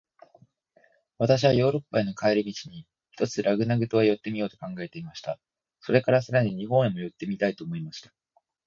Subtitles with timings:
[1.19, 5.37] 私はヨーロッパへの帰り途に、ひとつラグナグ島へ寄ってみようと考えていました。
[5.79, 8.11] それから、さらに日本へも寄ってみたいと思いました。